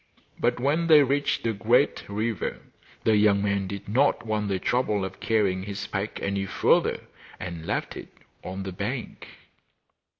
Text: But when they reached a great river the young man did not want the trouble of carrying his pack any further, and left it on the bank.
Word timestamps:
But 0.39 0.59
when 0.59 0.87
they 0.87 1.03
reached 1.03 1.45
a 1.45 1.53
great 1.53 2.05
river 2.09 2.57
the 3.03 3.15
young 3.15 3.43
man 3.43 3.67
did 3.67 3.87
not 3.87 4.25
want 4.25 4.47
the 4.47 4.57
trouble 4.57 5.05
of 5.05 5.19
carrying 5.19 5.61
his 5.61 5.85
pack 5.85 6.19
any 6.23 6.47
further, 6.47 7.01
and 7.39 7.67
left 7.67 7.95
it 7.95 8.09
on 8.43 8.63
the 8.63 8.71
bank. 8.71 9.27